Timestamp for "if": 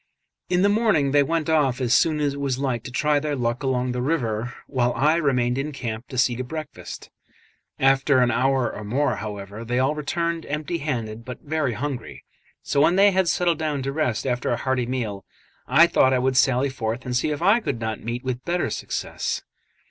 17.29-17.43